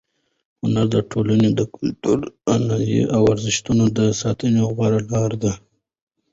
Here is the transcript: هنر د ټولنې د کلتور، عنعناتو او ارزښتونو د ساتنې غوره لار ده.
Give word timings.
هنر 0.61 0.85
د 0.95 0.97
ټولنې 1.11 1.49
د 1.53 1.61
کلتور، 1.75 2.19
عنعناتو 2.53 3.11
او 3.15 3.21
ارزښتونو 3.33 3.85
د 3.97 3.99
ساتنې 4.21 4.61
غوره 4.75 4.99
لار 5.11 5.31
ده. 5.43 5.53